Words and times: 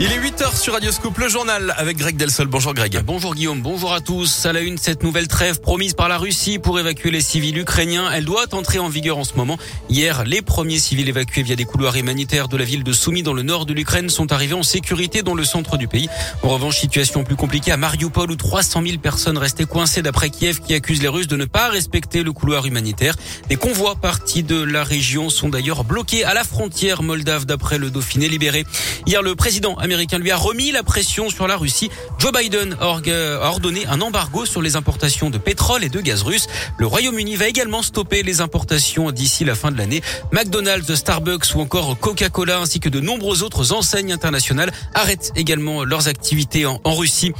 Il 0.00 0.12
est 0.12 0.18
8h 0.20 0.56
sur 0.56 0.74
Radioscope, 0.74 1.18
le 1.18 1.28
journal 1.28 1.74
avec 1.76 1.96
Greg 1.96 2.16
Delsol. 2.16 2.46
Bonjour 2.46 2.72
Greg. 2.72 3.02
Bonjour 3.04 3.34
Guillaume, 3.34 3.62
bonjour 3.62 3.92
à 3.92 4.00
tous. 4.00 4.46
À 4.46 4.52
la 4.52 4.60
une, 4.60 4.78
cette 4.78 5.02
nouvelle 5.02 5.26
trêve 5.26 5.60
promise 5.60 5.94
par 5.94 6.08
la 6.08 6.18
Russie 6.18 6.60
pour 6.60 6.78
évacuer 6.78 7.10
les 7.10 7.20
civils 7.20 7.58
ukrainiens, 7.58 8.08
elle 8.12 8.24
doit 8.24 8.44
entrer 8.54 8.78
en 8.78 8.88
vigueur 8.88 9.18
en 9.18 9.24
ce 9.24 9.34
moment. 9.34 9.58
Hier, 9.90 10.22
les 10.24 10.40
premiers 10.40 10.78
civils 10.78 11.08
évacués 11.08 11.42
via 11.42 11.56
des 11.56 11.64
couloirs 11.64 11.96
humanitaires 11.96 12.46
de 12.46 12.56
la 12.56 12.64
ville 12.64 12.84
de 12.84 12.92
Soumy 12.92 13.24
dans 13.24 13.32
le 13.32 13.42
nord 13.42 13.66
de 13.66 13.72
l'Ukraine 13.72 14.08
sont 14.08 14.30
arrivés 14.30 14.54
en 14.54 14.62
sécurité 14.62 15.22
dans 15.22 15.34
le 15.34 15.42
centre 15.42 15.76
du 15.76 15.88
pays. 15.88 16.08
En 16.44 16.48
revanche, 16.50 16.78
situation 16.78 17.24
plus 17.24 17.34
compliquée 17.34 17.72
à 17.72 17.76
Mariupol 17.76 18.30
où 18.30 18.36
300 18.36 18.82
000 18.86 18.98
personnes 18.98 19.36
restaient 19.36 19.64
coincées 19.64 20.02
d'après 20.02 20.30
Kiev 20.30 20.60
qui 20.60 20.74
accuse 20.74 21.02
les 21.02 21.08
Russes 21.08 21.26
de 21.26 21.36
ne 21.36 21.44
pas 21.44 21.70
respecter 21.70 22.22
le 22.22 22.30
couloir 22.30 22.66
humanitaire. 22.66 23.16
Des 23.48 23.56
convois 23.56 23.96
partis 23.96 24.44
de 24.44 24.62
la 24.62 24.84
région 24.84 25.28
sont 25.28 25.48
d'ailleurs 25.48 25.82
bloqués 25.82 26.22
à 26.22 26.34
la 26.34 26.44
frontière 26.44 27.02
moldave 27.02 27.46
d'après 27.46 27.78
le 27.78 27.90
Dauphiné 27.90 28.28
libéré. 28.28 28.64
Hier, 29.04 29.22
le 29.22 29.34
président 29.34 29.76
américain 29.88 30.18
lui 30.18 30.30
a 30.30 30.36
remis 30.36 30.70
la 30.70 30.82
pression 30.82 31.30
sur 31.30 31.48
la 31.48 31.56
Russie. 31.56 31.90
Joe 32.18 32.30
Biden 32.30 32.76
a 32.78 33.00
ordonné 33.48 33.86
un 33.86 34.02
embargo 34.02 34.44
sur 34.44 34.60
les 34.60 34.76
importations 34.76 35.30
de 35.30 35.38
pétrole 35.38 35.82
et 35.82 35.88
de 35.88 36.00
gaz 36.02 36.22
russe. 36.22 36.46
Le 36.76 36.86
Royaume-Uni 36.86 37.36
va 37.36 37.48
également 37.48 37.80
stopper 37.80 38.22
les 38.22 38.42
importations 38.42 39.10
d'ici 39.12 39.46
la 39.46 39.54
fin 39.54 39.70
de 39.70 39.78
l'année. 39.78 40.02
McDonald's, 40.30 40.94
Starbucks 40.94 41.54
ou 41.54 41.60
encore 41.60 41.98
Coca-Cola 41.98 42.58
ainsi 42.58 42.80
que 42.80 42.90
de 42.90 43.00
nombreuses 43.00 43.42
autres 43.42 43.72
enseignes 43.72 44.12
internationales 44.12 44.72
arrêtent 44.92 45.32
également 45.36 45.84
leurs 45.84 46.06
activités 46.06 46.66
en 46.66 46.94
Russie. 46.94 47.32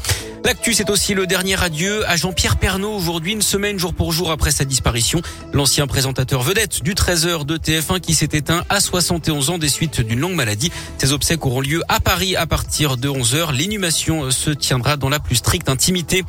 L'actu, 0.48 0.72
c'est 0.72 0.88
aussi 0.88 1.12
le 1.12 1.26
dernier 1.26 1.62
adieu 1.62 2.08
à 2.08 2.16
Jean-Pierre 2.16 2.56
Pernaud 2.56 2.96
aujourd'hui, 2.96 3.32
une 3.32 3.42
semaine 3.42 3.78
jour 3.78 3.92
pour 3.92 4.12
jour 4.12 4.30
après 4.30 4.50
sa 4.50 4.64
disparition. 4.64 5.20
L'ancien 5.52 5.86
présentateur 5.86 6.40
vedette 6.40 6.82
du 6.82 6.94
13h 6.94 7.44
de 7.44 7.58
TF1 7.58 8.00
qui 8.00 8.14
s'est 8.14 8.30
éteint 8.32 8.64
à 8.70 8.80
71 8.80 9.50
ans 9.50 9.58
des 9.58 9.68
suites 9.68 10.00
d'une 10.00 10.20
longue 10.20 10.36
maladie. 10.36 10.72
Ses 10.96 11.12
obsèques 11.12 11.44
auront 11.44 11.60
lieu 11.60 11.82
à 11.88 12.00
Paris 12.00 12.34
à 12.34 12.46
partir 12.46 12.96
de 12.96 13.10
11h. 13.10 13.52
L'inhumation 13.52 14.30
se 14.30 14.48
tiendra 14.48 14.96
dans 14.96 15.10
la 15.10 15.20
plus 15.20 15.36
stricte 15.36 15.68
intimité. 15.68 16.24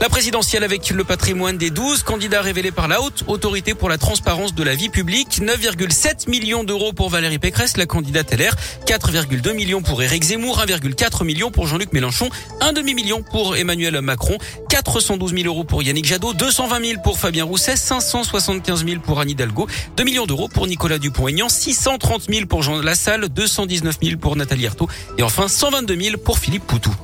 La 0.00 0.08
présidentielle 0.08 0.64
avec 0.64 0.88
le 0.88 1.04
patrimoine 1.04 1.58
des 1.58 1.70
12 1.70 2.04
candidats 2.04 2.40
révélés 2.40 2.70
par 2.70 2.88
la 2.88 3.02
haute 3.02 3.24
autorité 3.26 3.74
pour 3.74 3.90
la 3.90 3.98
transparence 3.98 4.54
de 4.54 4.62
la 4.62 4.76
vie 4.76 4.88
publique. 4.88 5.42
9,7 5.42 6.30
millions 6.30 6.64
d'euros 6.64 6.94
pour 6.94 7.10
Valérie 7.10 7.40
Pécresse, 7.40 7.76
la 7.76 7.84
candidate 7.84 8.32
LR. 8.32 8.54
4,2 8.86 9.52
millions 9.52 9.82
pour 9.82 10.00
Éric 10.00 10.22
Zemmour. 10.24 10.60
1,4 10.60 11.24
million 11.24 11.50
pour 11.50 11.66
Jean-Luc 11.66 11.92
Mélenchon. 11.92 12.30
Un 12.62 12.72
demi-million 12.72 13.22
pour 13.22 13.57
Emmanuel 13.58 14.00
Macron. 14.00 14.38
412 14.68 15.34
000 15.34 15.46
euros 15.46 15.64
pour 15.64 15.82
Yannick 15.82 16.04
Jadot. 16.04 16.32
220 16.32 16.84
000 16.84 17.02
pour 17.02 17.18
Fabien 17.18 17.44
Rousset. 17.44 17.76
575 17.76 18.84
000 18.84 19.00
pour 19.00 19.20
Anne 19.20 19.30
Hidalgo. 19.30 19.66
2 19.96 20.04
millions 20.04 20.26
d'euros 20.26 20.48
pour 20.48 20.66
Nicolas 20.66 20.98
Dupont-Aignan. 20.98 21.48
630 21.48 22.30
000 22.30 22.46
pour 22.46 22.62
Jean 22.62 22.80
Lassalle. 22.80 23.28
219 23.28 23.98
000 24.02 24.18
pour 24.18 24.36
Nathalie 24.36 24.66
Arthaud. 24.66 24.88
Et 25.18 25.22
enfin 25.22 25.48
122 25.48 26.00
000 26.00 26.16
pour 26.18 26.38
Philippe 26.38 26.66
Poutou. 26.66 26.94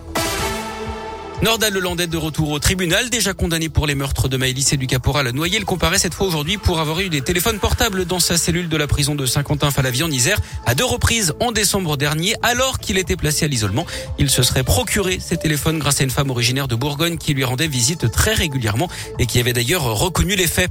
Nordal 1.45 1.75
Lelandais 1.75 2.07
de 2.07 2.17
retour 2.17 2.53
au 2.53 2.59
tribunal, 2.59 3.11
déjà 3.11 3.35
condamné 3.35 3.69
pour 3.69 3.87
les 3.87 3.95
meurtres 3.95 4.29
de 4.29 4.39
Maëlys 4.39 4.73
et 4.73 4.79
du 4.79 4.87
caporal 4.87 5.29
Noyer. 5.29 5.59
Il 5.59 5.67
comparaît 5.67 5.99
cette 5.99 6.15
fois 6.15 6.27
aujourd'hui 6.27 6.57
pour 6.57 6.81
avoir 6.81 7.01
eu 7.01 7.11
des 7.11 7.21
téléphones 7.21 7.59
portables 7.59 8.07
dans 8.07 8.19
sa 8.19 8.39
cellule 8.39 8.71
de 8.71 8.77
la 8.79 8.87
prison 8.87 9.15
de 9.15 9.27
Saint-Quentin-Falavie 9.27 10.05
en 10.05 10.11
Isère 10.11 10.41
à 10.65 10.75
deux 10.75 10.87
reprises 10.87 11.35
en 11.41 11.53
décembre 11.53 11.99
dernier, 11.99 12.35
alors 12.41 12.79
qu'il 12.79 12.97
était 12.97 13.17
placé 13.17 13.45
à 13.45 13.49
l'isolement. 13.49 13.85
Il 14.19 14.31
se 14.31 14.43
serait 14.43 14.63
procuré 14.63 15.19
ces 15.21 15.37
téléphones 15.37 15.79
grâce 15.79 16.01
à 16.01 16.05
une 16.05 16.11
femme 16.11 16.31
originaire 16.31 16.67
de 16.67 16.77
Bourgogne 16.77 17.19
qui 17.19 17.35
lui 17.35 17.45
rendait 17.45 17.69
visite 17.69 18.11
très 18.11 18.33
régulièrement 18.33 18.89
et 19.19 19.27
qui 19.27 19.39
avait 19.39 19.53
d'ailleurs 19.53 19.83
reconnu 19.83 20.37
les 20.37 20.47
faits. 20.47 20.71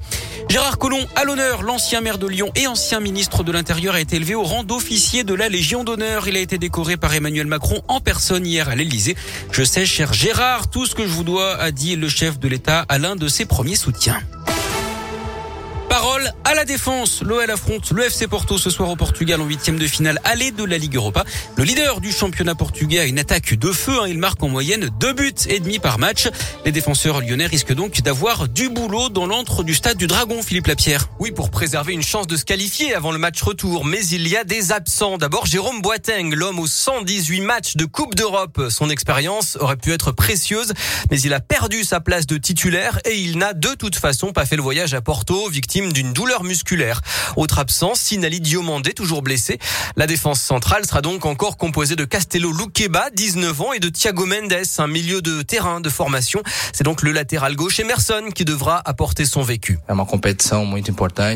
Gérard 0.49 0.80
Collomb 0.80 1.05
à 1.15 1.23
l'honneur, 1.23 1.61
l'ancien 1.61 2.02
maire 2.02 2.17
de 2.17 2.25
Lyon 2.25 2.52
et 2.55 2.65
ancien 2.65 2.99
ministre 2.99 3.43
de 3.43 3.52
l'Intérieur 3.52 3.93
a 3.93 4.02
été 4.02 4.15
élevé 4.15 4.33
au 4.33 4.43
rang 4.43 4.63
d'officier 4.63 5.23
de 5.23 5.35
la 5.35 5.49
Légion 5.49 5.83
d'honneur. 5.83 6.27
Il 6.27 6.35
a 6.35 6.39
été 6.39 6.58
décoré 6.58 6.97
par 6.97 7.13
Emmanuel 7.13 7.45
Macron 7.45 7.83
en 7.87 8.02
personne 8.02 8.47
hier 8.47 8.69
à 8.69 8.75
l'Élysée. 8.75 9.15
Je 9.52 9.63
sais, 9.63 9.85
cher 9.85 10.13
Gérard, 10.13 10.62
tout 10.69 10.86
ce 10.86 10.95
que 10.95 11.03
je 11.03 11.11
vous 11.11 11.23
dois, 11.23 11.56
a 11.58 11.72
dit 11.72 11.95
le 11.95 12.09
chef 12.09 12.39
de 12.39 12.47
l'État 12.47 12.86
à 12.89 12.97
l'un 12.97 13.16
de 13.16 13.28
ses 13.28 13.45
premiers 13.45 13.75
soutiens. 13.75 14.19
Parole 15.93 16.33
à 16.43 16.55
la 16.55 16.65
défense. 16.65 17.21
L'OL 17.21 17.52
affronte 17.52 17.92
le 17.92 18.05
FC 18.05 18.27
Porto 18.27 18.58
ce 18.58 18.71
soir 18.71 18.89
au 18.89 18.95
Portugal 18.95 19.39
en 19.39 19.45
huitième 19.45 19.77
de 19.77 19.86
finale 19.86 20.20
aller 20.23 20.49
de 20.49 20.64
la 20.64 20.80
Ligue 20.80 20.95
Europa. 20.95 21.23
Le 21.55 21.64
leader 21.64 22.02
du 22.02 22.11
championnat 22.11 22.55
portugais 22.55 22.98
a 22.98 23.05
une 23.05 23.20
attaque 23.20 23.54
de 23.54 23.71
feu. 23.71 23.92
Hein. 24.02 24.08
Il 24.08 24.17
marque 24.17 24.42
en 24.42 24.49
moyenne 24.49 24.89
deux 24.99 25.14
buts 25.14 25.36
et 25.48 25.59
demi 25.59 25.77
par 25.77 25.99
match. 25.99 26.30
Les 26.65 26.71
défenseurs 26.71 27.21
lyonnais 27.21 27.45
risquent 27.45 27.76
donc 27.76 28.02
d'avoir 28.02 28.48
du 28.48 28.70
boulot 28.70 29.09
dans 29.09 29.27
l'antre 29.27 29.64
du 29.64 29.76
stade 29.76 29.98
du 29.98 30.08
Dragon, 30.08 30.42
Philippe 30.42 30.65
Lapierre. 30.65 31.09
Oui, 31.20 31.31
pour 31.31 31.52
préserver 31.52 31.93
une 31.93 32.02
chance 32.02 32.25
de 32.25 32.37
se 32.37 32.43
qualifier 32.43 32.95
avant 32.95 33.11
le 33.11 33.20
match 33.20 33.39
retour. 33.43 33.86
Mais 33.86 34.04
il 34.08 34.27
y 34.27 34.36
a 34.36 34.43
des 34.43 34.71
absents. 34.71 35.20
D'abord, 35.20 35.45
Jérôme 35.45 35.83
Boateng, 35.83 36.33
l'homme 36.33 36.58
aux 36.58 36.65
118 36.65 37.42
matchs 37.42 37.75
de 37.75 37.86
Coupe 37.86 38.15
d'Europe. 38.15 38.60
Son 38.70 38.89
expérience 38.89 39.58
aurait 39.61 39.77
pu 39.77 39.92
être 39.92 40.11
précieuse, 40.11 40.73
mais 41.11 41.21
il 41.21 41.36
a 41.36 41.39
perdu 41.39 41.83
sa 41.83 41.99
place 41.99 42.25
de 42.25 42.37
titulaire 42.37 42.99
et 43.05 43.15
il 43.15 43.37
n'a 43.37 43.54
de 43.54 43.75
toute 43.75 43.95
façon 43.95 44.31
pas 44.31 44.48
fait 44.48 44.55
le 44.55 44.64
voyage 44.64 44.95
à 44.95 45.02
Porto, 45.02 45.48
victime 45.49 45.83
d'une 45.92 46.14
douleur 46.14 46.44
musculaire. 46.44 47.02
Autre 47.36 47.60
absence, 47.60 47.99
Sinali 47.99 48.39
Diomandé, 48.39 48.94
toujours 48.94 49.21
blessé. 49.21 49.60
La 49.95 50.08
défense 50.08 50.39
centrale 50.39 50.86
sera 50.86 51.02
donc 51.02 51.26
encore 51.26 51.58
composée 51.58 51.95
de 51.95 52.05
Castello 52.05 52.52
Luqueba, 52.52 53.10
19 53.14 53.61
ans, 53.61 53.73
et 53.73 53.80
de 53.80 53.89
Thiago 53.89 54.26
Mendes, 54.26 54.54
un 54.77 54.88
milieu 54.88 55.22
de 55.22 55.42
terrain 55.42 55.82
de 55.82 55.89
formation. 55.89 56.42
C'est 56.72 56.83
donc 56.83 57.02
le 57.02 57.11
latéral 57.11 57.55
gauche 57.55 57.80
Emerson 57.80 58.30
qui 58.33 58.45
devra 58.45 58.82
apporter 58.86 59.26
son 59.26 59.42
vécu. 59.42 59.80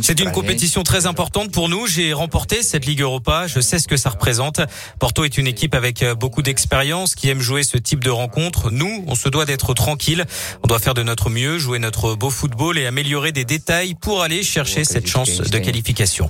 C'est 0.02 0.19
une 0.19 0.31
compétition 0.31 0.84
très 0.84 1.06
importante 1.07 1.52
pour 1.52 1.69
nous. 1.69 1.88
J'ai 1.88 2.13
remporté 2.13 2.63
cette 2.63 2.86
Ligue 2.86 3.02
Europa. 3.02 3.47
Je 3.47 3.59
sais 3.59 3.80
ce 3.80 3.88
que 3.88 3.97
ça 3.97 4.09
représente. 4.09 4.62
Porto 5.00 5.25
est 5.25 5.38
une 5.38 5.47
équipe 5.47 5.75
avec 5.75 6.06
beaucoup 6.19 6.41
d'expérience 6.41 7.16
qui 7.16 7.30
aime 7.30 7.41
jouer 7.41 7.63
ce 7.63 7.78
type 7.78 8.03
de 8.03 8.09
rencontre. 8.09 8.72
Nous, 8.72 9.03
on 9.07 9.16
se 9.16 9.30
doit 9.30 9.46
d'être 9.46 9.74
tranquille. 9.74 10.25
On 10.63 10.68
doit 10.68 10.80
faire 10.80 10.94
de 10.94 11.03
notre 11.03 11.30
mieux, 11.30 11.57
jouer 11.57 11.80
notre 11.80 12.16
beau 12.16 12.30
football 12.30 12.78
et 12.78 12.86
améliorer 12.86 13.31
des 13.31 13.46
détails 13.46 13.96
pour 13.96 14.22
aller 14.22 14.37
chercher 14.44 14.84
cette 14.84 15.08
chance 15.08 15.42
de 15.42 15.58
qualification. 15.58 16.30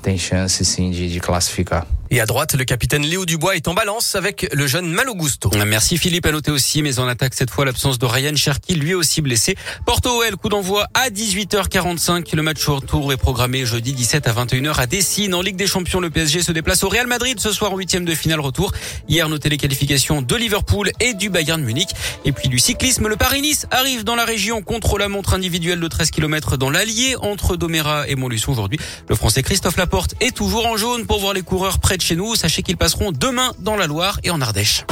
Et 2.10 2.22
à 2.22 2.26
droite, 2.26 2.54
le 2.54 2.64
capitaine 2.64 3.04
Léo 3.04 3.26
Dubois 3.26 3.58
est 3.58 3.68
en 3.68 3.74
balance 3.74 4.16
avec 4.16 4.48
le 4.54 4.66
jeune 4.66 4.88
Malo 4.90 5.14
Gusto. 5.14 5.52
Merci 5.66 5.98
Philippe, 5.98 6.26
à 6.26 6.32
noter 6.32 6.52
aussi, 6.52 6.82
mais 6.82 7.00
en 7.00 7.08
attaque 7.08 7.34
cette 7.34 7.50
fois 7.50 7.66
l'absence 7.66 8.00
de 8.00 8.06
Ryan 8.06 8.34
Cherki, 8.34 8.76
lui 8.76 8.94
aussi 8.94 9.22
blessé. 9.22 9.56
Porto 9.86 10.22
OL, 10.22 10.38
coup 10.38 10.48
d'envoi 10.48 10.88
à 10.94 11.10
18h45. 11.10 12.34
Le 12.34 12.42
match 12.44 12.66
retour 12.66 13.12
est 13.12 13.18
programmé 13.18 13.66
jeudi 13.66 13.92
17 13.92 14.26
à 14.28 14.32
21h 14.32 14.80
à 14.80 14.88
Dessine. 14.88 15.36
En 15.36 15.42
Ligue 15.42 15.58
des 15.58 15.68
Champions, 15.68 16.00
le 16.00 16.10
PSG 16.10 16.44
se 16.44 16.54
déplace 16.54 16.84
au 16.84 16.90
Real 16.90 17.08
Madrid 17.08 17.40
ce 17.42 17.52
soir 17.52 17.74
en 17.74 17.78
huitième 17.78 18.06
de 18.06 18.16
finale 18.16 18.40
retour. 18.40 18.72
Hier, 19.10 19.28
notez 19.28 19.50
les 19.50 19.58
qualifications 19.58 20.22
de 20.22 20.36
Liverpool 20.36 20.92
et 21.02 21.14
du 21.14 21.30
Bayern 21.30 21.62
Munich. 21.62 21.90
Et 22.24 22.32
puis 22.32 22.48
du 22.48 22.60
cyclisme, 22.60 23.10
le 23.10 23.18
Paris-Nice 23.18 23.68
arrive 23.70 24.06
dans 24.06 24.16
la 24.16 24.24
région 24.24 24.62
contre 24.62 24.98
la 24.98 25.10
montre 25.10 25.34
individuelle 25.34 25.82
de 25.82 25.88
13 25.90 26.12
km 26.12 26.56
dans 26.56 26.70
l'Allier 26.70 27.16
entre 27.22 27.58
Doméra 27.58 28.08
et 28.08 28.16
Montluçon 28.16 28.54
aujourd'hui. 28.54 28.80
Le 29.10 29.16
Français 29.16 29.44
Christophe 29.44 29.76
Laporte 29.76 30.16
est 30.22 30.34
toujours 30.34 30.68
en 30.68 30.78
jaune 30.78 31.06
pour 31.06 31.20
voir 31.20 31.34
les 31.34 31.42
coureurs 31.42 31.80
chez 32.02 32.16
nous. 32.16 32.36
Sachez 32.36 32.64
qu'ils 32.64 32.78
passeront 32.78 33.12
demain 33.12 33.54
dans 33.60 33.76
la 33.76 33.88
Loire 33.88 34.20
et 34.24 34.32
en 34.32 34.42
Ardèche. 34.42 34.86